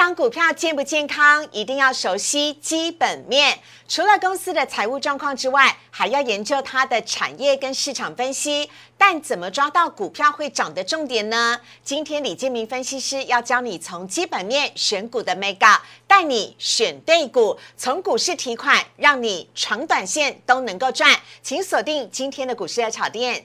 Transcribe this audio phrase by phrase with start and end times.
[0.00, 3.58] 档股票健不健康，一定要熟悉基本面。
[3.86, 8.70] 除了公司的财务状况之外，还要研究它的产业跟市场分析。
[8.96, 11.60] 但怎么抓到股票会涨的重点呢？
[11.84, 21.14] 今天李建明分析师要教你从基本面选股的 mega，带你选对股，从股市提款，让你长短线都能够赚。
[21.42, 23.44] 请锁定今天的股市的炒店。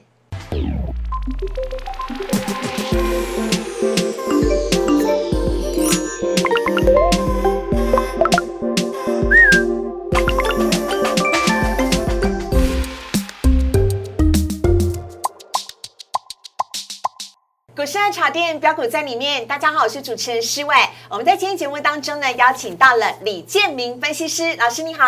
[17.86, 20.74] 市爱茶店标股在里面，大家好，我是主持人施伟。
[21.08, 25.04] 我们在今天节目当中呢，邀请到了李建明分析师老师，你好。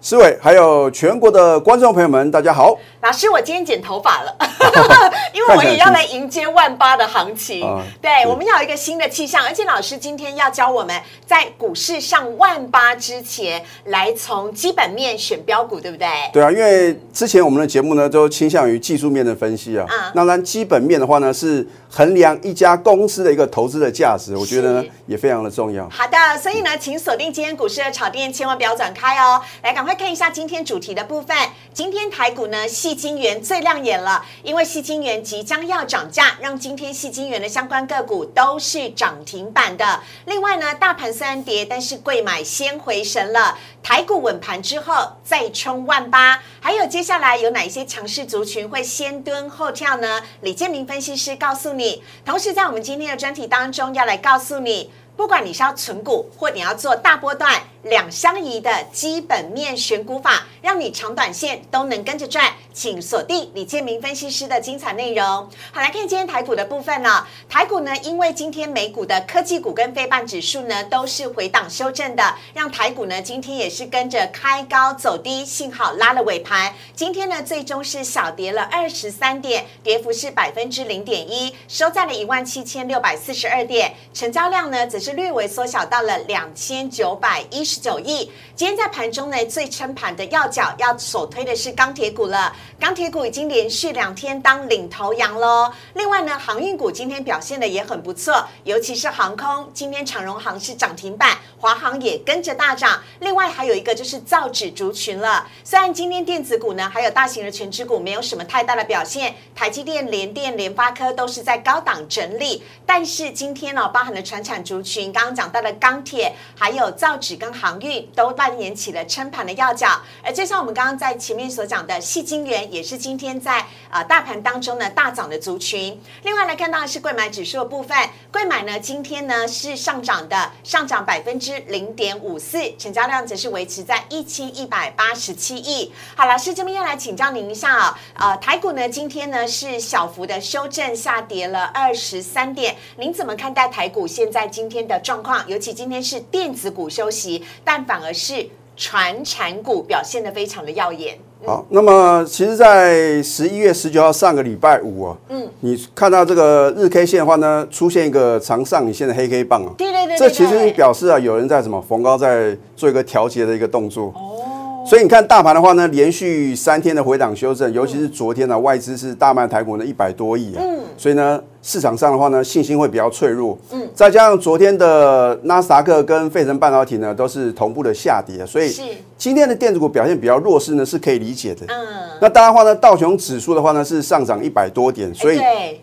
[0.00, 2.76] 施伟，还有全国的观众朋友们，大家好。
[3.00, 4.36] 老师，我今天剪头发了，
[5.48, 7.60] 因为我也要来迎接万八的行情。
[8.00, 10.94] 对，我们要有一个新的气象，而且老师今天要教我们
[11.26, 16.08] 在股市上万八之前，来从基本面选标股，对不对？
[16.32, 19.86] 对啊，因为之前我们的节目呢，都倾向于技术面的分析啊。
[20.14, 21.66] 那然，基本面的话呢，是。
[21.88, 25.88] 衡量一家公司的一个投资的价值，我觉得呢也非常的重要。
[25.88, 29.40] 好的，所以呢，请锁定今天股市的炒店，千万不要转开哦。
[29.62, 31.34] 来，赶快看一下今天主题的部分。
[31.72, 40.00] 今天台股呢，细金元最亮眼了，因为细金元即将要涨价，让今天细金元的相关个股都是涨停板的。
[40.24, 43.58] 另外呢，大盘虽然跌，但是贵买先回神了。
[43.82, 50.22] 台股稳盘之后再冲万八，还有接下来有哪一些强势族群会先蹲后跳呢？
[50.40, 52.02] 李建明分析师告诉你。
[52.24, 57.60] 同时，在我们今天的专题当中，要来告诉你，不管你是要存股，或你要做大波段。
[57.86, 65.24] 两相宜的基本面选股法，让你长短线都能跟着赚，请锁定李建明分析师的精彩内容。
[65.24, 67.24] 好，来看今天台股的部分呢。
[67.48, 76.74] 台股呢，因为今天美股的科技股跟非半指数呢都是回档修正的，让台股呢今天也是跟着开高走低，幸好拉了尾盘。
[76.96, 87.75] 今天呢，最终是小跌了二十三点，跌幅是百分之零点一，收在了一万七千六百四十二点，成交量呢则是略微缩小到了两千九百一十。
[87.80, 92.54] 九亿，今天在盘中呢，最撑盘的要角要首推的是钢铁股了。
[92.78, 95.72] 钢铁股已经连续两天当领头羊喽。
[95.94, 103.02] 另外呢，航运股今天表现的也很不错，尤其是航空，今天长荣航是涨停板，华航也跟着大涨。
[103.20, 105.46] 另外还有一个就是造纸族群了。
[105.62, 117.65] 虽然今天电子股呢，还有大型的全指股没有什么太大的表现，台积电、联电、联发科都是在高档整理，但是今天呢，包含了船产族群，刚刚讲到的钢铁，还有造纸跟航。
[117.66, 126.00] 航运都扮演起了撑盘的要角，而就像我们刚刚在前面所讲的，细金元也是今天在呃大盘当中呢大涨的族群。
[126.22, 127.98] 另外来看到的是贵买指数的部分，
[128.30, 135.92] 贵买呢今天呢是上涨的，上涨百分之零点五四，成交量则是维持在一千一百八十七亿。
[136.14, 145.44] 好，老师这边要来请教您一下啊，呃，台股呢今天呢是小幅的修正下跌了二十三点，您怎么看待台股现在今天的状况？
[145.48, 147.44] 尤其今天是电子股休息。
[147.64, 148.46] 但反而是
[148.76, 151.18] 传产股表现的非常的耀眼。
[151.44, 164.06] 好，那么其实，在十一月十九号上个礼拜五啊，嗯，你看到这个日 K 线的话呢，出现一个长上影线的黑 K 棒啊，对对对，这其实表示啊，有人在什么逢高在做一个调节的一个动作。
[164.16, 164.55] 哦，
[164.88, 171.42] 所以你看大盘的话呢，连续三天的回档修正，尤其是昨天呢，外资是大卖台股呢一百多亿啊，嗯，所以呢。
[171.68, 173.58] 市场上的话呢，信心会比较脆弱。
[173.72, 178.72] 嗯，再加上昨天的纳斯达克跟费城半导体呢，都是同步的下跌，所以
[179.18, 181.66] 今天的电子股表现比较弱势呢，是可以理解的。
[181.66, 181.74] 嗯，
[182.20, 185.38] 那当然话呢，道琼指数的话呢是上涨一百多点，所以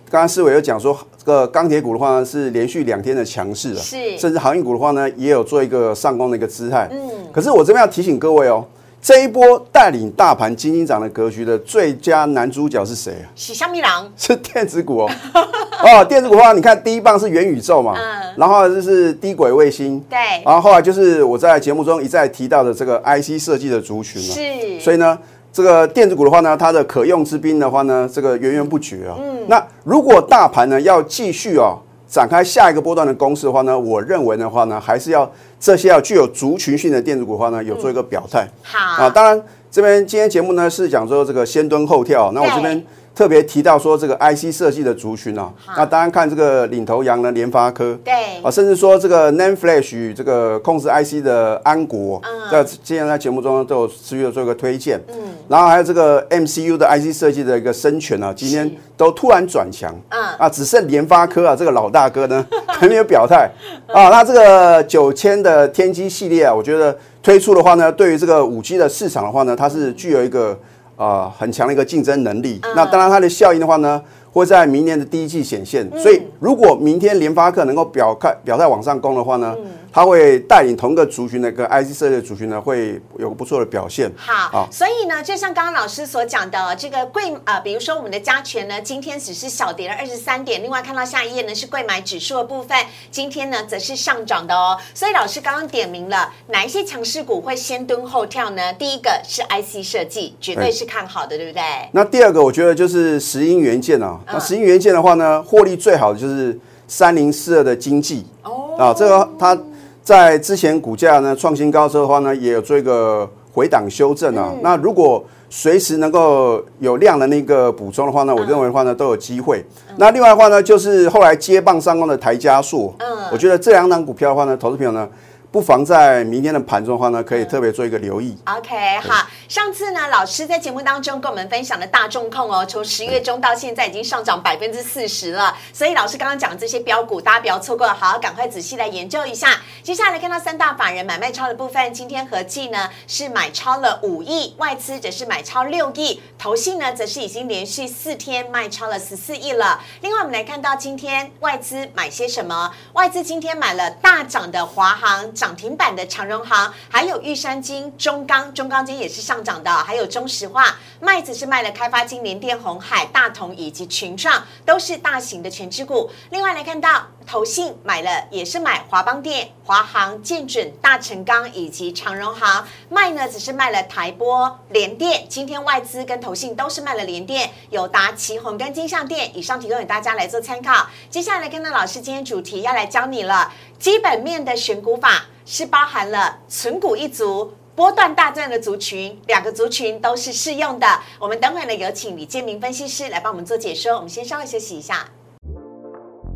[0.09, 6.87] 刚刚思伟有讲说，这个钢铁股的话呢是连续两天的强势了，是，甚至航运股的话呢也有做一个上攻的一个姿态。
[6.93, 6.97] 嗯，
[7.33, 8.65] 可是我这边要提醒各位哦。
[9.03, 13.27] 这一波带领大盘金金涨的格局的最佳男主角是谁啊？
[13.35, 15.11] 是香米郎， 是电子股哦。
[15.83, 24.79] 哦，电子股的话，你看第一棒是元宇宙嘛，嗯，然后就是低轨卫星，对，然后后来就是我在节目中一再提到的这个 IC 设计的族群嘛，是。
[24.79, 25.19] 所以呢，
[25.51, 29.17] 这个电子股的话呢，它的可用之兵的话呢，这个源源不绝啊。
[29.19, 31.77] 嗯，那如果大盘呢要继续哦。
[32.13, 35.27] 展开下一个波段的攻势的话呢，我认为的话呢，还是要
[35.59, 38.47] 这些要具有族群性的电子股的话呢，有做一个表态。
[38.61, 48.11] 好啊，当然这边今天节目呢是讲说这个先蹲后跳，那我这边特别提到说这个 IC 设计的族群啊，那当然看这个领头羊呢，联发科，对，
[48.41, 52.19] 啊，甚至说这个 NAND Flash 这个控制 IC 的安国，
[52.51, 55.15] 在今天在节目中都有持续的做一个推荐，嗯，
[55.47, 63.47] 然后还有这个 MCU 的 IC 设计的一个生权啊，今天都突然转强，嗯，啊，只剩联发科啊这个老大哥呢 还没有表态，
[63.89, 70.57] 啊，那这个九千的天玑系列啊，我觉得推出的话呢，对于这个五 G 的市场的话呢，它是具有一个。
[70.95, 72.59] 啊，很强的一个竞争能力。
[72.75, 74.01] 那当然，它的效应的话呢？
[74.33, 79.55] 会在明年的第一季显现，所以如果明天联发科能够表态表态往上攻的话呢，
[79.93, 84.11] 它会带领同个族群的一个 IC 设计族群呢，会有个不错的表现。
[84.17, 90.63] 好，所以呢，就像刚刚老师所讲的，这个贵啊，比如说我们的加权呢，今天只是小跌了二十三点。
[90.63, 92.75] 另外看到下一页呢，是贵买指数的部分，
[93.11, 94.75] 今天呢则是上涨的哦。
[94.95, 98.73] 所以老师刚刚点名了哪一些强势股会先蹲后跳呢？
[98.73, 101.61] 第一个是 IC 设计，绝对是看好的，对不对？
[101.91, 104.19] 那第二个我觉得就是石英元件啊。
[104.25, 109.55] 那石英元件的话呢，获利最好的就是三零四二的经济哦啊，这个它
[110.03, 114.53] 在之前股价呢创新高之后的话呢，也有做一个回档修正啊。
[114.61, 119.63] 那如果随时能够有量的那个补充的话呢，我认为的话呢都有机会。
[119.97, 125.07] 那另外的话呢，就是后来接棒上攻的台加速，嗯，我觉得这两档股票的话呢，投资朋友呢。
[125.53, 128.35] 不妨在明天的盘中的话呢，可以特别做一个留意。
[128.45, 135.55] OK，好，上次呢，老师在节目当中跟我们分享的大众控哦，从十月中到现在已经上涨百分之四十了。
[135.71, 139.61] 所以老师刚刚讲的这些标股，大家不要错过，好好赶快仔细来研究一下。
[139.83, 149.79] 接下来看到三大法人买卖超的部分，今天合计呢是买超了五亿，外资则是买超六亿，投信呢则是已经连续四天卖超了十四亿了。
[150.01, 152.73] 另外我们来看到今天外资买些什么？
[152.93, 155.31] 外资今天买了大涨的华航。
[155.43, 166.09] 涨停板的长荣行，还有玉山金、中钢，中钢金也是上涨的，还有中石化，麦子是卖了开发金、联电、红海、大同以及群创，都是大型的全支股。
[166.29, 175.25] 另外来看到投信买了，也是买华邦电、华航、建准、大成钢以及长荣行，卖呢只是卖了台波、联电。
[175.27, 179.37] 今天外资跟投信都是卖了联电、友达、旗宏跟金象电。
[179.37, 180.87] 以上提供给大家来做参考。
[181.09, 185.25] 接下来跟到老师今天主题要来教你了，基本面的选股法。
[185.45, 191.01] 是包含了存股一族、波段大战的族群，两个族群都是适用的。
[191.19, 193.95] 我们等会呢有请李建明分析师来帮我们做解说。
[193.95, 195.05] 我们先稍微休息一下，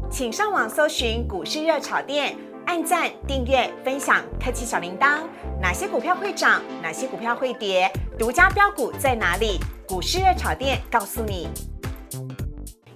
[0.09, 5.19] 请上网搜寻股市热炒店，按赞、订阅、分享，开启小铃铛。
[5.61, 6.61] 哪些股票会涨？
[6.81, 7.91] 哪些股票会跌？
[8.17, 9.59] 独家标股在哪里？
[9.85, 11.49] 股市热炒店告诉你。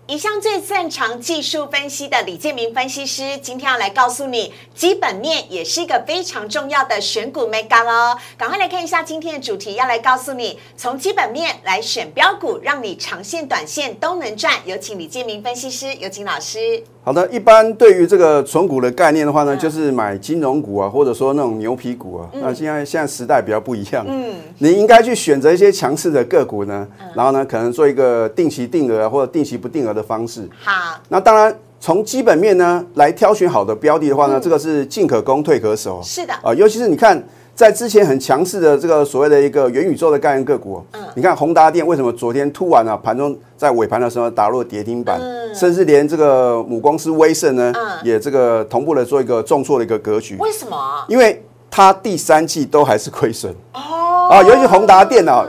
[0.07, 8.17] 一向最擅长技术分析的李建明分析师，今天要来告诉你，基本面也是一个非常重要的选股 mega 哦。
[8.37, 14.53] 赶快来看一下今天的主题，要来告诉你，从基本面来选标股，让你长线、短线都能赚。
[14.65, 16.83] 有请李建明分析师，有请老师。
[17.03, 22.29] 好的，一般对于这个存股的概念的话呢，就是买金融股啊，或者说那种牛皮股啊。
[22.33, 30.47] 那现在现在时代比较不一样，嗯，你应该去选择一些强势的个股呢，然后呢，可能做一个定期定额或者定期不定额的方式。
[30.59, 35.99] 好，那当然从基本面呢来挑选好的标的的话呢，这个是进可攻退可守。
[36.03, 37.21] 是的，啊，尤其是你看。
[37.53, 45.19] 在之前很强势的这个所谓的一个元宇宙的概念个股，嗯，你看宏达电为什么昨天突然啊盘中在尾盘的时候打入跌停板，
[45.53, 50.35] 甚至连这个母公司威盛呢，也这个同步的做一个重挫的一个格局。
[50.37, 50.77] 为什么？
[51.07, 55.45] 因为它第三季都还是亏损哦，啊，尤其宏达电脑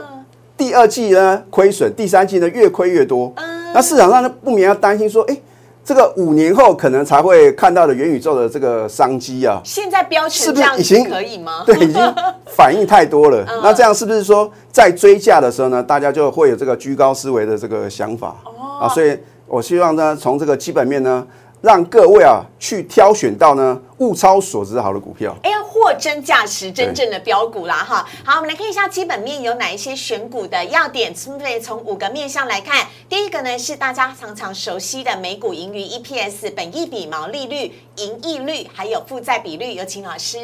[0.57, 3.33] 第二季呢亏损，第三季呢越亏越多，
[3.73, 5.37] 那市场上呢不免要担心说，哎。
[5.85, 11.63] 这个五年后可能才会看到的元宇宙的这个商机啊，现在标成是不是已经可以吗？
[11.65, 12.01] 对，已经
[12.45, 13.45] 反应太多了。
[13.61, 18.33] 那这样是不是说在追价的时候呢，大家就会有这个居高思维的这个想法？
[18.45, 19.19] 哦，啊，所以
[19.53, 21.27] 我希望呢，从这个基本面呢。
[21.63, 28.05] 让各位啊去挑选到呢物超所值好的股票，哎呀，货真价实，真正的标股啦哈。
[28.25, 32.85] 好，我们来看一下基本面有哪一些选股的要点，分别从五个面向来看。
[33.07, 39.75] 第一个呢是大家常常熟悉的美股盈余 EPS、本益比、毛利率、盈利率，还有负债比率。
[39.75, 40.37] 有请老师。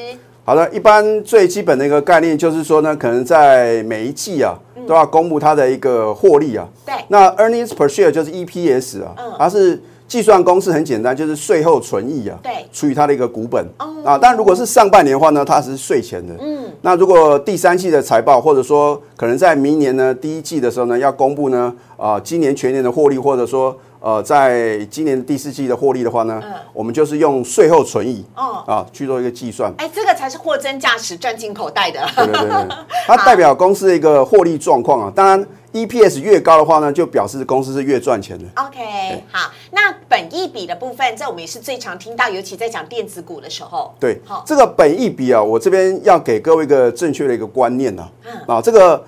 [0.46, 4.58] 好的，一般最基本的一个概念就是说呢，可能在每一季啊
[4.90, 6.68] 都要公布它的一个获利啊。
[6.84, 6.96] 对。
[7.10, 9.80] 那 earnings per share 就是 EPS 啊，它是。
[10.10, 13.64] 计算公式很简单，就是税后存益啊，对，除以它的一个股本
[14.04, 14.18] 啊。
[14.18, 16.34] 但如果是上半年的话呢，它是税前的。
[16.40, 29.74] 嗯，那如果第三季的财报，或者说可能在明年呢第一季的时候呢，要公布呢啊，今年全年的获利，或者说呃，在今年第四季的获利的话呢，嗯我们就是用税后存益哦啊去做一个计算。
[29.78, 32.00] 哎，这个才是货真价实赚进口袋的。
[32.16, 32.68] 对对对对，
[33.06, 35.12] 它代表公司的一个获利状况啊。
[35.14, 38.46] 当然，EPS 越高的话呢，就表示公司是越赚钱的。
[38.56, 43.94] OK，好，那本益比的部分，这我们也是最常听到，尤其在讲电子股的时候。
[44.00, 48.10] 对好，这个本益比啊，我这边要给各位一个正确的一个观念啊。
[48.26, 49.04] 嗯啊，这个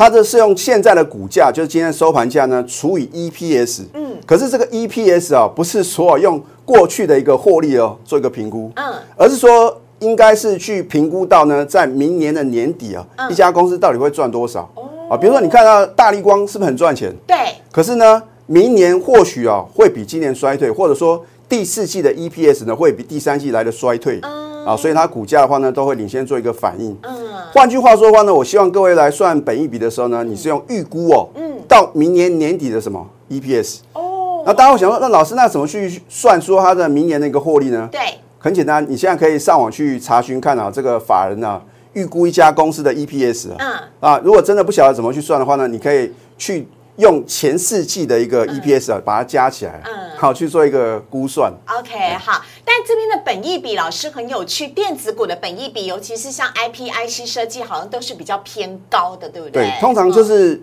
[0.00, 3.82] 它这是用现在的股价，就是今天收盘价呢除以 EPS。
[3.92, 14.60] 嗯，可是这个 EPS 啊，不是说用过去的一个获利哦做一个评估，嗯，而是说应该是去评估到呢，在明年的年底啊，嗯一家公司到底会赚多少。
[14.74, 17.14] 哦啊，比如说你看到大力光是不是很赚钱？
[17.26, 17.36] 对，
[17.70, 24.18] 可是呢，明年或许啊会比今年衰退，或者说第四季的 EPS 呢会比第三季来的衰退。
[24.66, 26.96] 啊，所以它股价的话呢，都会领先做一个反应。
[27.02, 27.12] 嗯，
[27.52, 33.78] 换句话说的话呢，我希望各位来算本益比的时候呢，你是用预估哦，嗯到明年年底的什么 EPS。
[33.92, 37.88] 哦，那大家会想说，那老师那怎么去算说它的明年的一个获利呢？
[37.92, 38.00] 对，
[38.38, 41.60] 很简单，你现在可以上网去查询看啊，这个法人啊
[41.92, 43.56] 预估一家公司的 EPS 啊。
[43.58, 46.66] 嗯，啊，如果真的不晓得怎么去算的话呢，你可以去
[47.00, 51.50] 用前四季的一个 EPS 啊，把它加起来，嗯好去做一个估算。
[51.66, 59.62] OK，好，但这边的本益比老师很有趣，电子股的本益比，尤其是像 IP、IC 设计，好像都是比较偏高的，对不对？
[59.64, 60.62] 对，通常就嗯是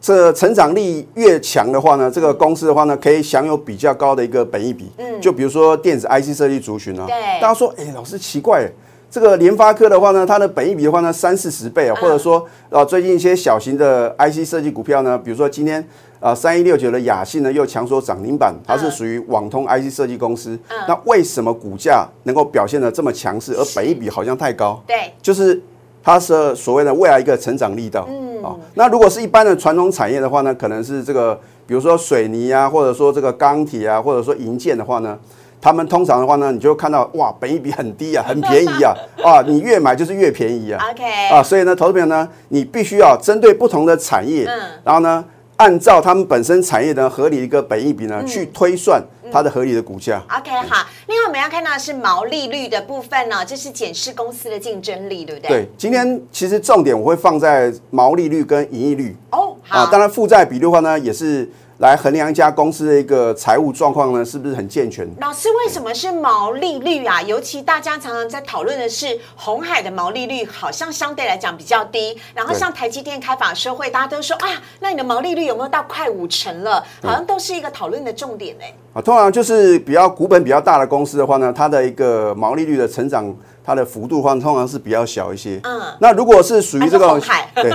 [0.00, 4.90] 这成长力越强的话呢，这个公司的话呢，可以享有比较高的一个本益比。
[4.96, 8.66] 嗯，就比如说电子 IC 设计族群啊，对大家说，哎，老师奇怪。
[9.14, 15.86] 这个联发科的话呢，它的本益比的话呢，三四十倍啊，或者说啊，最近一些小型的 IC 设计股票呢，比如说今天
[16.18, 20.58] 啊，三一六九的雅信呢又强说涨停板，它是属于网通 IC 设计公司。
[20.88, 24.82] 那为什么股价能够表现的这么强势，而本益比好像太高？
[24.84, 25.62] 对，就是
[26.02, 28.08] 它是所谓的未来一个成长力道。
[28.10, 35.16] 嗯，啊，那如果是一般的传统产业的话呢，可能是这个，比如说水泥啊，或者说这个钢铁啊，或者说银建的话呢。
[35.64, 38.94] 他们通常的话呢，你就会看到哇，本益比很低啊，很便宜啊，
[39.24, 40.90] 啊，你越买就是越便宜啊。
[40.90, 45.24] OK 啊，所以呢，投资朋友呢，你必须要针对不同的产业，嗯然后呢，
[45.56, 49.02] 按照他们本身产业的合理一个本益比呢，去推算
[49.32, 50.22] 它的合理的股价。
[50.28, 50.86] OK，好。
[51.06, 55.48] 另外我们要看到的是毛利率的部分呢，这是检视公司的竞争力，对不对？
[55.48, 59.16] 对，今天其实重点我会放在毛利率跟盈利率。
[59.30, 65.08] 哦，好，啊，当然负债比率的话呢，也是来衡量一家公司的一个财务状况呢，是不是很健全。
[65.20, 67.20] 老师，为什么是毛利率啊？
[67.22, 76.84] 尤其大家常常在讨论的是红海的毛利率好像相对来讲比较低，然后像台积电开法社会，大家都说啊，那你的毛利率有没有到快五成了？
[77.02, 83.34] 好像都是一个讨论的重点哎、啊，通常就是比较股本比较大的公司的话呢，它的一个毛利率的成长，
[83.64, 85.60] 它的幅度的话，通常是比较小一些。
[85.64, 87.20] 嗯那如果是属于这个
[87.56, 87.70] 对，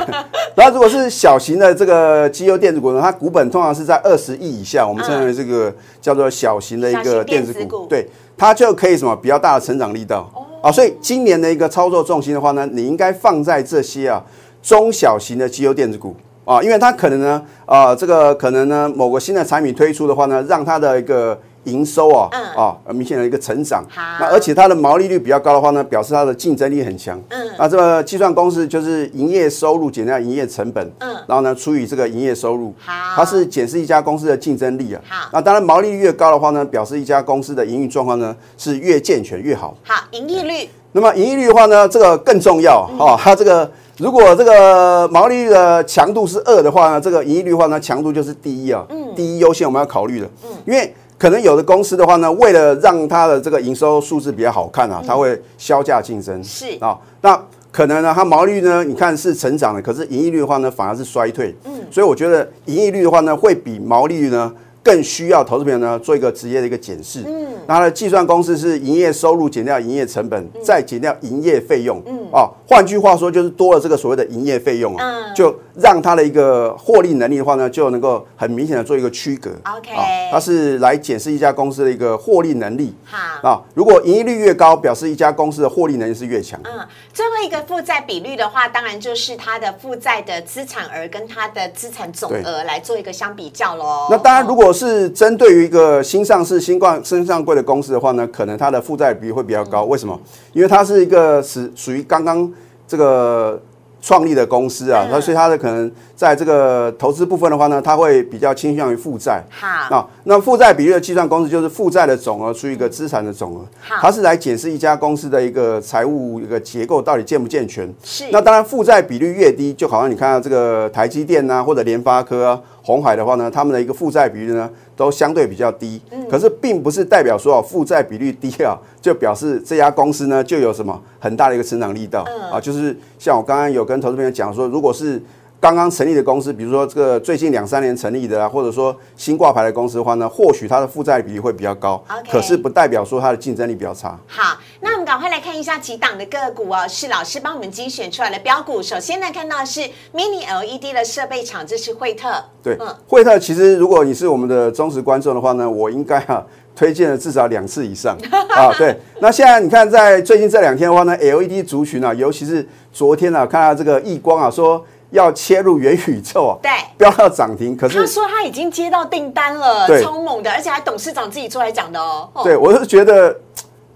[0.56, 8.08] 然后如果是小型的这个机优电子股呢，它股本通常是在二十亿以下，我们称为这个叫做小型的一个电子股股，对，
[8.38, 10.32] 它就可以什么比较大的成长力道。
[10.62, 14.24] 啊，所以今年的一个操作重心的话呢，你应该放在这些啊
[14.62, 16.16] 中小型的机优电子股。
[16.50, 23.86] 啊，因为它可能呢，啊，这个可能呢，某个新的产品推出的话呢，让它的一个营收啊，嗯啊，明显的一个成长。
[23.88, 27.22] 好那而且它的毛利率比较高的话呢，表示它的竞争力很强。
[27.30, 35.02] 嗯那这个计算公式就是营业收入减掉营业成本，嗯然后呢除以这个营业收入，好它是检视一家公司的竞争力啊。
[35.08, 39.78] 好那当然毛利率越高的话呢，表示一家公司的营运状况呢是越健全越好。
[39.84, 43.16] 好，盈利率那么盈利率的话呢，这个更重要哦。
[43.22, 50.26] 它这个如果这个毛利率的强度是二的话呢，这个盈利率的话呢，强度就是第一啊，嗯第一优先我们要考虑的。
[50.44, 56.98] 嗯因为可能有的公司的话呢，为了让它的这个营收数字比较好看啊，它会销价竞争是啊。
[57.20, 57.38] 那
[57.74, 61.54] 可能呢，它毛利率呢，你看是成长的，可是盈利率的话呢，反而是衰退。
[61.66, 64.50] 嗯，所以我觉得盈利率的话呢，会比毛利率呢。
[64.84, 75.20] 更需要投资朋友呢做一个职业的一个检视，嗯，那它的计算公式是营业收入减掉营业成本，再减掉营业费用，嗯，哦，换句话说就是多了这个所谓的营业费用啊，嗯。
[75.36, 79.50] 就让它的一个获利能力的话呢，就能够很明显的做一个区隔。
[79.64, 82.94] OK 啊它是来检视一家公司的一个获利能力。
[83.06, 83.18] 好。
[83.48, 86.60] 啊，如果盈利率越高，表示一家公司的获利能力是越强。
[86.66, 94.08] 嗯，最后一个负债比率的话，当然就是它的负债的资产额跟它的资产总额来做一个相比较喽。
[94.10, 99.84] 那当然，如果是针对于一个新上市、新冠、新上柜的公司的话呢，可能它的负债比会比较高。
[99.86, 100.20] 为什么？
[100.54, 102.52] 因为它是一个是属于刚刚
[102.88, 103.62] 这个
[104.02, 109.44] 创立的公司啊，嗯那所以它的可能在这个投资部分的话呢，它会比较倾向于负债。
[109.50, 117.94] 好，啊，那负债比率的计算公式就是负债的总额除以一个资产的总额，好它是来检视一家公司的一个财务一个结构到底健不健全。
[118.02, 126.02] 是那当然负债比率越低，就好像你看到这个台积电啊，或者联发科啊、红海的话呢，他们的一个负债比率呢都相对比较低。
[126.28, 132.60] 可是并不是代表说啊负债比率低啊， 就表示这家公司呢就有什么很大的一个成长力道啊。
[132.60, 135.22] 就是像我刚刚有跟投资朋友讲说，如果是
[135.60, 142.04] 刚刚成立的公司，比如说这个最近两三年成立的啊，或者说新挂牌的公司的话呢，或许它的负债比例会比较高。
[142.32, 144.18] 可是不代表说它的竞争力比较差。
[144.26, 148.82] 好，那我们赶快来看一下几档的个股哦，是老师帮我们精选出来的标股。
[148.82, 149.82] 首先呢，看到是
[150.14, 152.44] Mini LED 的设备厂，这是惠特。
[152.64, 156.44] 对，惠特其实如果你是我们的忠实观众的话呢，我应该啊
[156.76, 158.18] 推荐了至少两次以上
[158.56, 158.72] 啊。
[158.78, 164.86] 对，那现在你看在最近这两天的话呢，LED 族群啊，尤其是昨天啊，看到这个易光啊说。
[165.12, 167.76] 要切入元宇宙啊，对，飙到涨停。
[167.76, 172.30] 可是他说他已经接到订单了，超猛的，而且还董事长自己出来讲的哦。
[172.44, 173.36] 对，我是觉得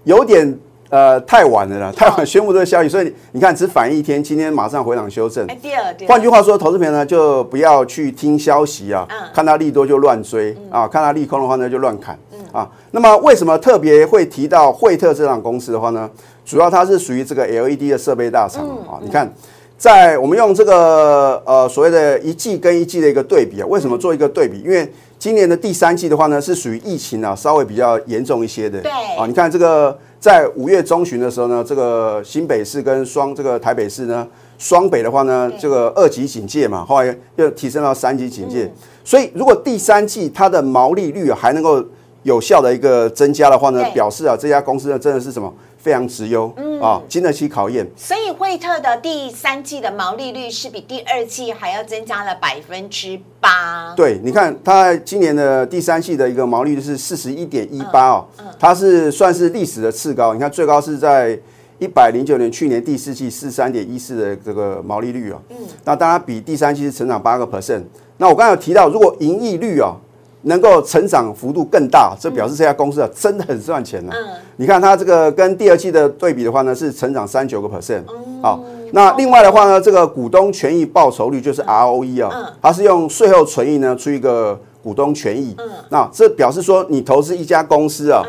[0.02, 0.58] 有点
[0.94, 5.44] 呃太晚了啦，太晚宣布这个消息，所以你看只反映一天，今天马上回档修正。
[5.60, 12.16] 第二，换句话说，投资朋友呢就不要去听消息啊，看到利多就乱追啊，看到利空的话呢就乱砍
[12.52, 12.70] 啊。
[12.92, 16.08] 那么为什么特别会提到惠特这档公司的话呢？
[16.44, 19.34] 主要它是属于这个 LED 的设备大厂啊，你看。
[19.76, 24.60] 在我们用这个呃所谓的一季跟一季的一个对比啊，为什么做一个对比？
[24.60, 28.80] 因为今年的第三季的话呢，是属于疫情啊稍微比较严重一些的。
[28.80, 34.26] 对啊，你看这个在五月中旬的时候呢，这个新北市跟双这个台北市呢，
[34.56, 38.72] 双北的话呢，这个二级警戒嘛，后来又提升到三级警戒。
[39.04, 41.84] 所以如果第三季它的毛利率还能够
[42.22, 45.52] 有效的一个增加的话呢，表示啊这家公司呢真的是什么？
[45.84, 47.86] 非常直优，嗯啊，经得起考验。
[47.94, 53.92] 所以惠特的第三季的毛利率是比第二季还要增加了百分之八。
[53.94, 58.26] 对，你看它今年的第三季的一个毛利率是四十一点一八哦，
[58.58, 60.32] 它是算是历史的次高。
[60.32, 61.38] 你看最高是在
[61.78, 67.82] 一百零九年去年第四季四三点一四的这个毛利率哦，嗯，那当然比第三季是成长八个 percent。
[68.16, 69.96] 那我刚才有提到，如果盈利率啊。
[70.44, 74.12] 能够成长幅度更大，这表示这家公司啊真的很赚钱呢。
[74.14, 78.02] 嗯，你看它这个跟第二季的对比的话呢，是成长三九个 percent。
[78.42, 78.60] 好，
[78.92, 85.54] 那另外的话呢，这个股东权益报酬率就是 ROE 啊，它是用税后存益呢出一个股东权益。
[85.58, 88.22] 嗯，那这表示说你投资一家公司啊，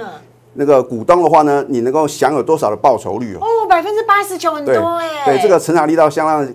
[0.53, 3.39] 那个股东的话呢，你能够享有多少的报酬率哦？
[3.41, 5.09] 哦，百分之八十九很多哎。
[5.25, 6.47] 对，这个成长力道相当。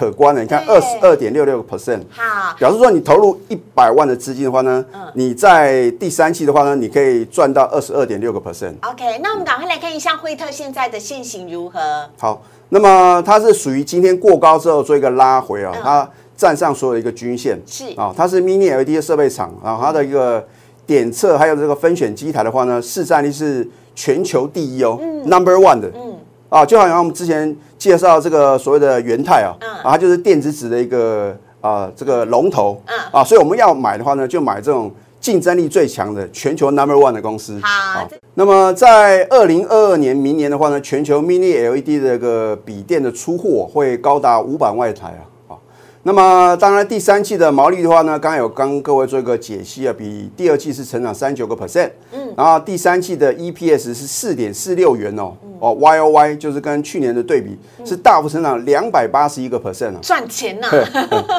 [0.00, 8.72] 可观的，你看二十二点六六个 percent，好，表示说你投入一百万的资金的话呢，你在第三期的话呢，你可以赚到二十二点六个 percent。
[8.80, 11.78] OK，那我们赶快来看一下惠特现在的现形如何？
[12.16, 12.40] 好，
[12.70, 17.92] 那么它是属于今天过高之后做一个拉回啊，它站上所有一个均线，是。
[17.94, 20.42] 啊，它是 Mini LED 的设备厂啊，它的一个
[20.86, 25.92] 点测还有这个分选机台的话呢，市占率是全球第一哦嗯，Number One 的。
[26.50, 32.82] 啊，就好像我们之前介绍这个所谓的元泰啊，啊，它就是电子纸的一个啊这个龙头，
[33.12, 37.56] 啊，所以我们要买的话呢，就买这种竞争力最强的全球 number one 的公司。
[37.62, 45.22] 好，那么在二零二二年明年的话呢，全球 mini LED 的一个笔电的出货会高达五百万台啊。
[46.02, 60.68] 那么当然，第三季的毛利的话呢，刚刚有跟各位做一个解析啊，比第二季是成长三九个 percent，嗯，然后第三季的 EPS 是四点四六元哦，哦 Y O Y 就是跟去年的对比是大幅成长两百八十一个 percent 啊，赚钱呐，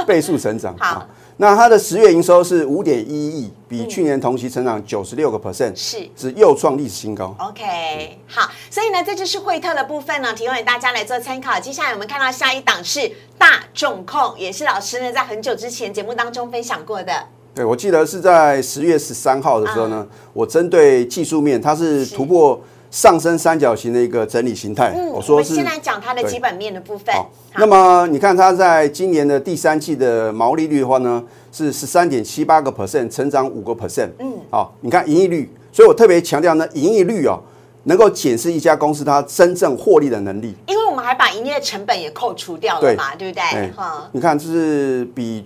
[0.05, 1.07] 倍数成长，好。
[1.37, 7.35] 那它的十月营收是五点一亿，比去年同期成长九十六个 percent，是是又创历史新高。
[7.39, 11.59] OK，好，所以呢，这就是惠特的部分呢，提供给大家来做参考。
[11.59, 17.11] 接下来我们看到下一档是大众控，也是老师呢在很久之前节目当中分享过的。
[17.55, 22.61] 对，我记得是在十月十三号的时候呢，我针对技术面，它是突破。
[22.91, 25.55] 上升三角形的一个整理形态，我说是。
[25.55, 27.15] 先来讲它的基本面的部分。
[27.55, 31.23] 那么你看它在今年的第三季的毛利率的话呢，
[31.53, 34.09] 是十三点七八个 percent，成长五个 percent。
[34.19, 37.39] 嗯，好，你看盈利率，所以我特别强调呢，盈利率哦，
[37.85, 40.53] 能够检视一家公司它真正获利的能力。
[40.67, 43.71] 因为我们还把营业成本也扣除掉了嘛，对不对？
[43.71, 45.45] 哈，你看这是比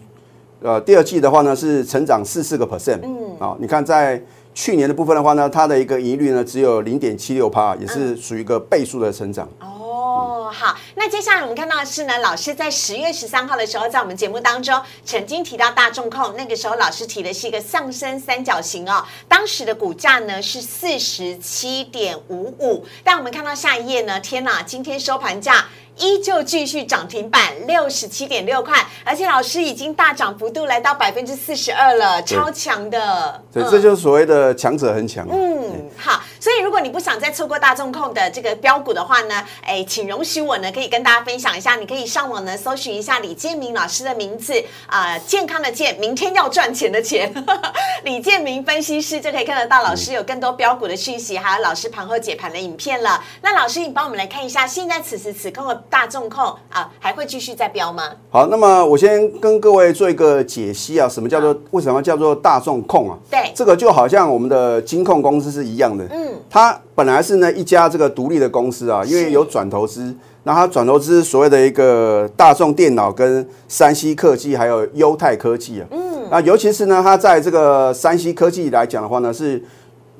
[0.63, 3.01] 呃第二季的话呢是成长四四个 percent。
[3.03, 4.19] 嗯，啊，你看在。
[4.55, 9.47] 去年的部分的话呢，它的一个盈率呢只有零点七六帕，也是属于一个倍数的成长。
[9.59, 25.65] 哦，好，那接下来我们看到的是呢，老师在十月十三号的时候，在我们节目当中曾经提到大众控，那个时候老师提的是一个上升三角形哦，当时的股价呢是四十七点五五，但我们看到下一页呢，天哪，今天收盘价。
[25.97, 33.43] 依旧继续涨停板六十七点六块，而且老师已经大涨幅度来到百分之四十二了，超强的。
[33.51, 35.27] 对，这就是所谓的强者很强。
[35.29, 40.45] 嗯，好，所以如果你不想再错过大众控的这个标股的话呢，哎，请容许。
[40.45, 44.53] 我呢可以跟大家分享一下，你可以上网呢搜寻一下李建明老师的名字
[44.85, 47.33] 啊、健康的健，明天要赚钱的钱，
[48.05, 53.23] 李建明分析师就可以看得到老师有更多标股的讯息，还有老师盘后解盘的影片了。
[53.41, 58.03] 那老师，你帮我们来看一下，现在此时此刻的大众控啊，还会继续再飙吗？
[58.29, 63.17] 好，那么我先跟各位做一个解析啊，什么叫做为什么叫做大众控啊？
[63.29, 63.51] 对。
[63.55, 79.63] 这个就好像我们的金控公司是一样的，嗯，它本来是呢一家这个独立的公司啊，因为有转投资，那它转投资所谓的一个大众电脑跟山西科技还有优泰科技啊，嗯，那尤其是呢，它在这个山西科技来讲的话呢是。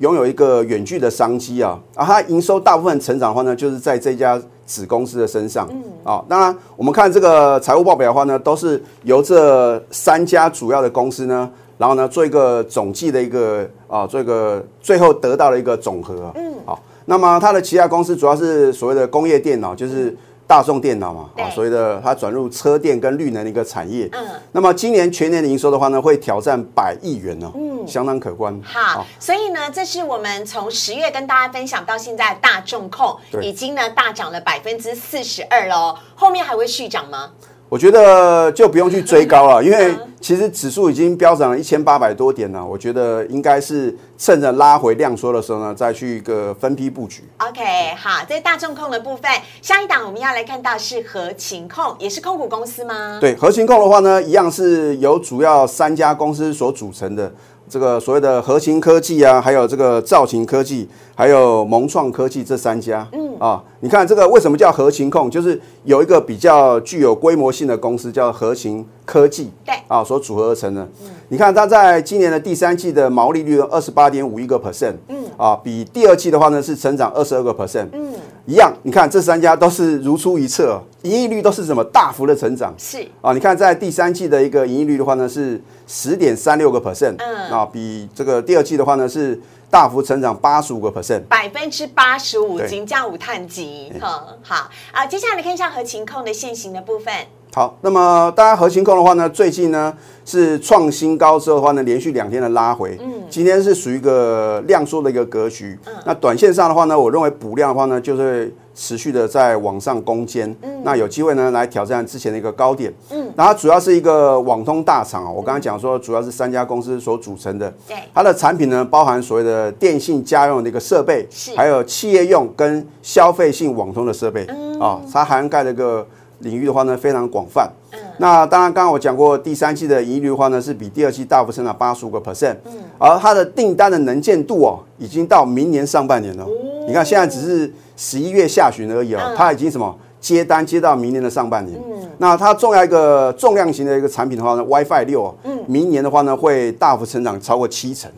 [0.00, 5.66] 拥有一个远距的商机啊，啊，它营收大部分成长的话呢，就是在这家子公司的身上。
[5.70, 11.48] 嗯，啊，当然我们看这个财务报表的话呢，都是由这三家主要的公司呢，
[11.78, 16.32] 然后呢做一个总计的一个啊，做一个最后得到的一个总和啊。
[16.34, 20.14] 嗯，好，那么它的旗下公司主要是所谓的工业电脑，就是。
[20.46, 28.56] 大众电脑嘛，啊，所以的它转入车电跟绿能的一个产业，嗯，那么今年全年的营收的话呢，会挑战百亿元哦，嗯，相当可观。
[28.62, 37.32] 好，所以呢，这是我们从十月跟大家分享到现在的大众控已经呢大涨了百分之四十二喽，后面还会续涨吗？
[37.68, 42.64] 我觉得就不用去追高了， 因为其实指数已经飙涨了一千八百多点了。
[42.64, 47.24] 我觉得应该是趁着拉回量缩的时候呢，再去一个分批布局。
[47.38, 47.62] OK，
[47.96, 49.28] 好，这是大众控的部分，
[49.60, 53.18] 下一档我们要来看到是合情控，也是控股公司吗？
[53.20, 57.32] 对，合情控的话呢，一样是由主要三家公司所组成的。
[57.68, 65.30] 这个所谓的核心科技啊，还有这个造型科技，还有萌创科技这三家，嗯啊，你看这个为什么叫核情控？
[65.30, 70.82] 就是有一个比较具有规模性的公司叫核心科技，对啊，所组合而成的。
[71.02, 78.14] 嗯你看它在今年的第三季的毛利率二十八点五一个 percent，嗯啊，比第二季的话呢是成长二十二个 percent，嗯，
[78.46, 78.72] 一样。
[78.82, 81.84] 你看这三家都是如出一辙，盈利率都是什么？
[81.84, 82.74] 大幅的成长。
[82.78, 83.06] 是。
[83.20, 87.50] 啊，你看在第三季的一个盈利率的话呢是十点三六个 percent，嗯。
[87.50, 91.20] 啊，比这个第二季的话呢是大幅成长八十五个 percent。
[91.28, 92.68] 百分之八十五，对。
[92.68, 94.70] 金价五碳级，哈，好。
[94.92, 97.12] 啊，接下来来看一下合情控的现行的部分，
[97.56, 99.90] 好，那么大家核心控的话呢，最近呢
[100.26, 105.78] 是创新高之后的话呢，连续两天的拉回，嗯，今天是属于一个量缩的一个格局。
[105.86, 117.96] 嗯，那短线上的话呢，我认为补量的话呢，就是会持续的在往上攻坚，嗯，那有机会呢来挑战之前的一个高点，嗯，那它主要是一个网通大厂啊，我刚才讲说主要是三家公司所组成的，对。
[118.12, 121.56] 它的产品呢包含所谓的电信家用的一个设备，是。
[121.56, 124.44] 还有企业用跟消费性网通的设备，
[124.78, 126.06] 啊，它涵盖了一个
[126.40, 127.70] 领域的话呢非常广泛。
[128.18, 136.46] 那当然，刚刚我讲过，第三季的盈利的话呢，是比第二季大幅成长八十五个 percent，嗯而它的订单的能见度哦，已经到明年上半年了。
[136.86, 141.78] 你看，现在只是十一月下旬而已哦，它已经什么接单接到明年的上半年。
[141.78, 145.34] 嗯那它重要一个重量型的一个产品的话呢，WiFi 六哦，
[145.66, 148.10] 明年的话呢会大幅成长超过七成。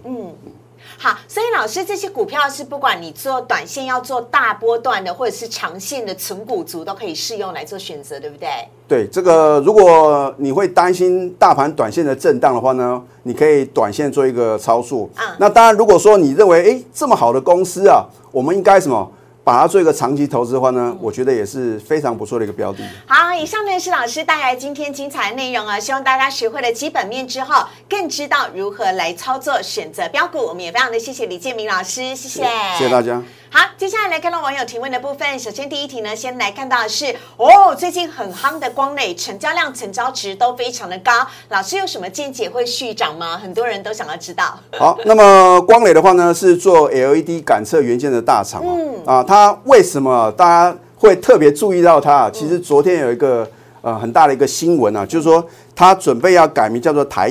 [1.01, 8.49] 好，所以老师这些股票是不管你做短线要做大波段的，或者是长线的存股族都可以适用来做选择，对不对？
[8.89, 15.09] 对这个，如果你会担心大盘短线的震荡的话呢，你可以短线做一个操作。
[15.17, 19.09] 嗯那当然，如果说你认为，哎，这么好的公司啊，我们应该什么，
[19.49, 22.87] 把它做一个长期投资的话呢，我觉得也是非常不错的一个标的。
[23.07, 30.37] 好，以上呢是老师带来今天精彩的内容啊，希望大家学会了基本面之后，更知道如何来操作选择标股。
[30.37, 32.43] 我们也非常的谢谢李建明老师，谢谢，
[32.77, 33.23] 谢谢大家。
[33.51, 35.39] 好，接下来来看到网友提问的部分。
[35.39, 41.27] 首先第一题呢，先来看到的是哦，最近很夯的光磊，成交量、成交值都非常的高。
[41.49, 43.39] 老师有什么见解会续涨吗？
[43.39, 44.59] 很多人都想要知道。
[44.79, 49.03] 好，那么光磊的话呢，是做 LED 感测元件的大厂嗯。
[49.07, 52.31] 啊，它为什么大家会特别注意到它？
[52.31, 55.43] 其实昨天有一个呃很大的一个新闻啊，就是说
[55.75, 57.29] 它准备要改名叫做台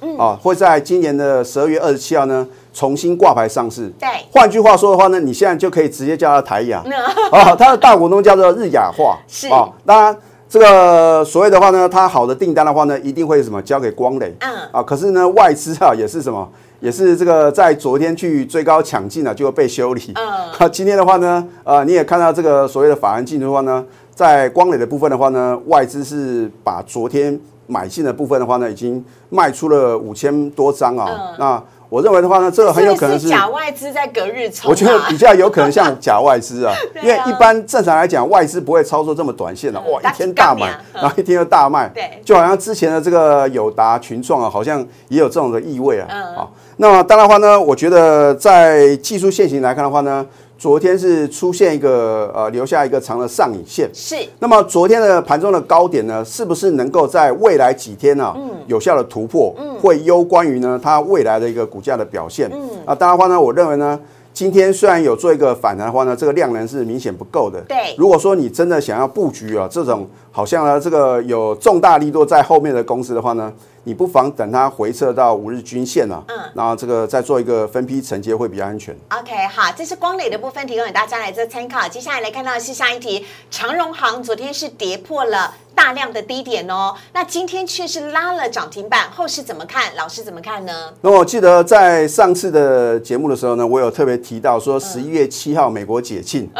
[0.00, 3.88] 雅，啊，会在今年的十二月二十七号呢重新挂牌上市。
[3.98, 4.08] 对。
[4.30, 6.82] 换句话说的话呢，你现在就可以直接叫它台雅。
[6.86, 6.96] 那
[7.30, 9.48] 啊，它的大股东叫做日亚化，是。
[9.48, 10.16] 啊，当然
[10.48, 14.54] 这个所谓的话呢，它好的订单的话呢，一定会什么交给光磊，嗯。
[14.72, 16.48] 啊，可是呢，外资啊也是什么，
[16.80, 20.26] 也是这个在昨天去追高抢进了，就会被修理，嗯。
[20.58, 31.36] 啊，今天的话呢，呃，你也看到这个所谓的法案进的话呢，在光磊的部分的话呢，外资是把昨天买进的部分的话呢，已经卖出了五千多张啊，嗯。
[31.38, 34.50] 那我认为的话呢，这个很有可能是假外资在隔日？
[34.64, 37.00] 我觉得比较有可能像假外资啊， 啊。
[37.00, 42.20] 因为一般正常来讲，外资不会操作这么短线的，哇，一天大买然后一天又大卖，对。
[42.24, 46.08] 就好像之前的这个友达、群创啊，好像也有这种的意味啊。
[46.10, 46.34] 嗯。
[46.34, 50.26] 好，那么当然的话呢，我觉得在技术线型来看的话呢，
[50.58, 53.90] 昨天是出现一个呃留下一个长的上影线。
[53.92, 58.34] 是那么昨天的盘中的高点呢，是不是能够在未来几天呢、
[58.66, 59.54] 有效的突破？
[59.80, 62.50] 会攸关于呢它未来的一个股价的表现。
[62.52, 63.98] 嗯啊，当然的话呢，我认为呢。
[64.36, 67.58] 今天虽然有做一个反弹的话呢，这个量能是明显不够的。
[67.62, 73.50] 对如果说你真的想要布局啊，这种好像呢这个有重大力度在后面的公司的话呢，
[73.86, 78.92] 你不妨等它回撤到五日均线啊，嗯然后这个再做一个分批承接会比较安全。
[79.10, 81.86] OK，好，这是光磊的部分提供给大家来做参考。
[81.86, 89.94] 接下来来看到的是下一题，长荣行昨天是跌破了大量的低点哦，那今天却是拉了涨停板，后市怎么看？
[89.96, 90.72] 老师怎么看呢？
[91.02, 96.50] 那我记得在上次的节目的时候呢，我有特别提到说，十一月七号美国解禁，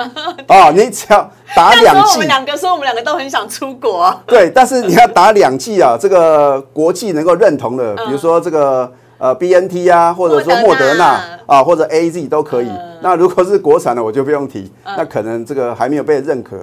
[0.46, 12.70] 哦， 你只要打两剂候我们，两个说我们两个都很想出国，对，但是你要打两剂啊，这个国际能够认同的，比如说这个呃 B N T 啊，或者说莫莫德纳啊，或者 A Z 都可以。
[13.02, 16.56] 那如果是国产的，我就不用提，那可能这个还没有被认可。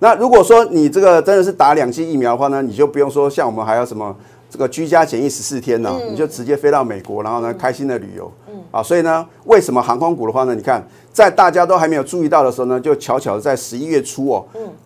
[0.00, 4.14] 那如果说你这个真的是打两剂疫苗的话呢，你就不用说像我们还有什么
[4.50, 8.30] 这个居家检疫十四天呢、你就直接飞到美国，然后呢开心的旅游。
[8.70, 10.54] 啊，所以呢，为什么航空股的话呢？
[10.54, 14.42] 你看，在大家都还没有注意到的时候呢，就悄悄的在十一月初哦，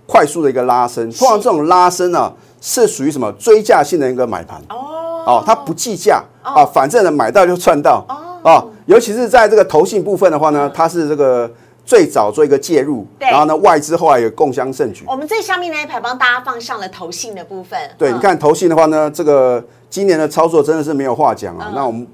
[0.09, 1.09] 快速的一个拉升。
[1.13, 4.96] 通常这种拉升呢，是属于什么追价性的一个买盘哦，
[5.27, 8.07] 哦，它不计价啊，反正呢买到就赚到。
[8.43, 8.71] 哦。
[8.87, 11.51] 尤其是在这个投信部分的话呢，它是这个
[11.85, 15.05] 最早做一个介入，然后呢外资后来有共襄盛举。
[15.09, 18.15] 我们最下面那一排帮大家放上了投信的部分，对，嗯。
[18.15, 21.67] 你看投信的话呢，这个今年的操作真的是没有话讲啊。
[21.71, 21.75] 嗯。
[21.75, 22.07] 那我们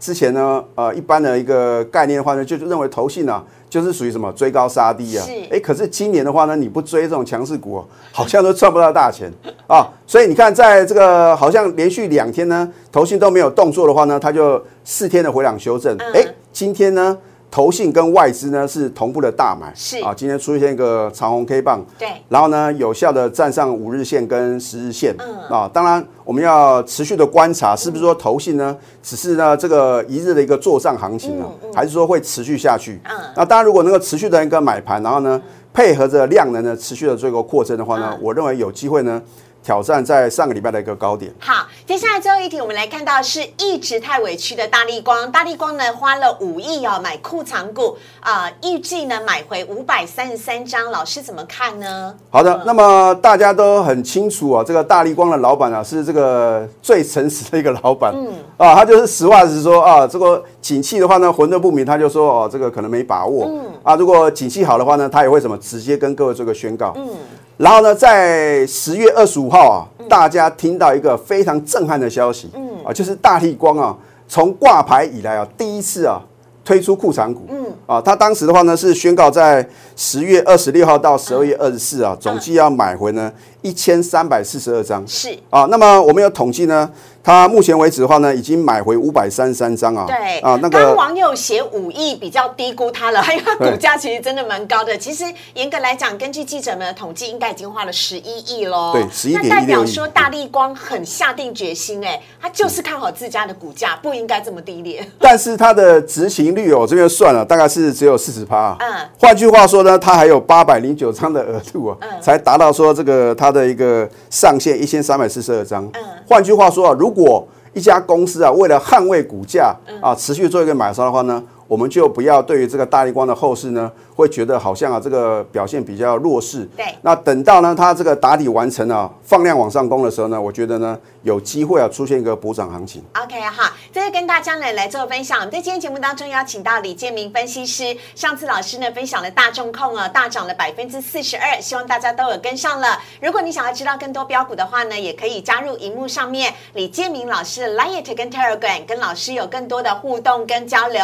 [0.00, 3.44] 之前呢，呃，一般的一个概念的话呢，就认为投信啊，
[3.74, 5.32] 就是属于什么追高杀低啊是。
[5.50, 9.28] 哎，可是今年的话呢，你不追这种强势股、哦，好像都赚不到大钱
[9.66, 9.90] 啊。
[10.06, 15.96] 所以你看，在这个好像连续两天呢，投信都没有动作的话呢，它就四天的回档修正。
[15.98, 17.18] 嗯哎，今天呢？
[17.54, 19.98] 投信跟外资呢是同步的大买，是。
[19.98, 22.08] 啊，今天出现一个长红 K 棒，对。
[22.28, 25.36] 然后呢，有效的站上五日线跟十日线，嗯。
[25.48, 33.00] 啊，当然我们要持续的观察，是不是说投信呢，只是呢这个一日的一个做账行情呢，还是说会持续下去？
[33.04, 33.16] 嗯。
[33.36, 35.40] 那当然，如果能够持续的一个买盘，然后呢
[35.72, 39.22] 配合着量能呢持续的做一个扩增的话呢嗯，我认为有机会呢
[39.64, 41.32] 挑战在上个礼拜的一个高点。
[41.40, 45.32] 好，接下来最后一题，我们来看到是一直太委屈的大力光。
[45.32, 52.14] 大力光呢花了五亿哦买库藏股啊、预计呢买回五百三十三张，老师怎么看呢？
[52.30, 58.34] 好的，那么大家都很清楚啊，这个大力光的老板啊是这个最诚实的一个老板，嗯。
[58.58, 63.64] 啊，他就是实话实说啊，这个景气的话呢，混沌不明，他就说哦，这个可能没把握，嗯。
[63.82, 67.08] 啊，如果景气好的话呢，他也会什么直接跟各位做个宣告，嗯，
[67.56, 72.68] 然后呢，在十月二十五号啊，大家听到一个非常震撼的消息，嗯。
[72.84, 73.96] 啊，就是大力光啊，
[74.28, 76.20] 从挂牌以来啊，第一次啊。
[76.66, 83.32] 推出库藏股，嗯啊，他当时的话呢是宣告在十月二十六号到十二月二十四啊，总计要买回呢
[83.62, 85.66] 一千三百四十二张是啊。
[85.70, 86.90] 那么我们有统计呢，
[87.22, 90.04] 他目前为止的话呢，已经买回五百三十三张啊。
[90.06, 94.96] 对啊，那个网友写五亿比较低估他了， 因为它股对价其实真的蛮高的。
[94.96, 98.92] 其实严格来讲，根据记者们的统计，应该已经花了十一亿喽。
[98.92, 105.04] 对11.16那代表亿说大力光很下定决心，哎，他就是看好自家的股价不应该这么低劣。
[105.18, 108.76] 但是它的执行率哦，这边算了，大概是只有四十趴。
[108.80, 115.84] 嗯换句话说呢，它还有八百零九张的额度啊，嗯才达到说这个它的一个上限一千三百四十二张。
[115.94, 126.68] 嗯换句话说啊，如果一家公司啊为了捍卫股价嗯啊持续做一个买烧的话呢，我们就不要对于这个大立光的后市呢，会觉得好像啊这个表现比较弱势。
[126.76, 133.02] 对那等到呢它这个打底完成啊，放量往上攻的时候呢，我觉得呢有机会啊出现一个补涨行情。
[133.22, 135.38] OK，好，这是跟大家呢来做分享。
[135.38, 142.98] 我们在今天节目当中邀请到李建明分析师，上次老师呢分享了大众控啊，大涨了百分之四十二，希望大家都有跟上了。
[143.20, 151.02] 如果你想要知道更多标股的话呢，也可以加入荧幕上面李建明老师的 Light 跟 Telegram，跟老师有更多的互动跟交流。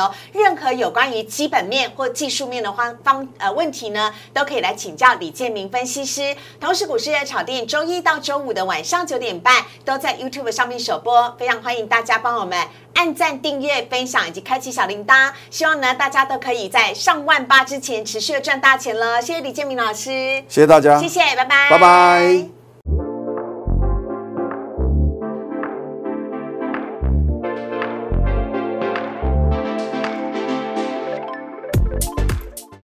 [0.51, 6.35] 任何有关于基本面或技术面的方方呃问题呢，都可以来请教李建明分析师。
[6.61, 12.59] 同时，股市热炒店周一到周五的晚上九点半都在 YouTube 上面首播，非常欢迎大家帮我们
[12.95, 15.31] 按赞、订阅、分享以及开启小铃铛。
[15.51, 19.23] 希望呢大家都可以在上万八之前持续的赚大钱了。
[19.23, 20.11] 谢谢李建明老师，
[20.49, 22.60] 谢谢大家，谢谢，拜拜，拜拜。